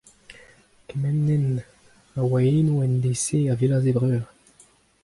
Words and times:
Kement 0.87 1.21
den 1.27 1.47
a 2.19 2.21
oa 2.27 2.39
eno 2.59 2.73
en 2.85 2.93
deiz-se 3.03 3.39
a 3.51 3.53
welas 3.59 3.85
he 3.87 3.93
breur. 3.97 4.23